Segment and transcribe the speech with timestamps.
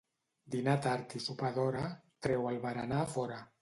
[0.55, 1.87] Dinar tard i sopar d'hora,
[2.29, 3.45] treu el berenar fora.